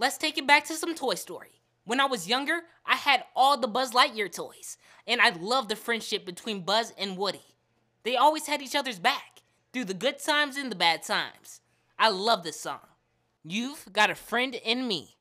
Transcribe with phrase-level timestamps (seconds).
[0.00, 1.60] Let's take it back to some Toy Story.
[1.84, 4.78] When I was younger, I had all the Buzz Lightyear toys,
[5.08, 7.56] and I loved the friendship between Buzz and Woody.
[8.04, 9.42] They always had each other's back,
[9.72, 11.62] through the good times and the bad times.
[11.98, 12.86] I love this song.
[13.42, 15.16] You've got a friend in me.